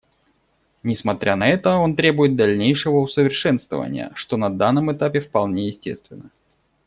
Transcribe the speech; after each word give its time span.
Несмотря 0.81 1.35
на 1.35 1.47
это, 1.47 1.75
он 1.75 1.95
требует 1.95 2.35
дальнейшего 2.35 2.97
усовершенствования, 2.97 4.11
что 4.15 4.35
на 4.35 4.49
данном 4.49 4.91
этапе 4.91 5.19
вполне 5.19 5.67
естественно. 5.67 6.31